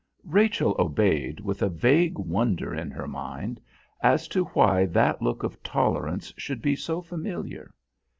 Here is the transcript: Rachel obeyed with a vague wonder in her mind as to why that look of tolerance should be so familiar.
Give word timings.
Rachel 0.25 0.75
obeyed 0.79 1.39
with 1.41 1.61
a 1.61 1.69
vague 1.69 2.17
wonder 2.17 2.73
in 2.73 2.89
her 2.89 3.07
mind 3.07 3.61
as 4.01 4.27
to 4.29 4.45
why 4.45 4.87
that 4.87 5.21
look 5.21 5.43
of 5.43 5.61
tolerance 5.61 6.33
should 6.37 6.59
be 6.59 6.75
so 6.75 7.03
familiar. 7.03 7.71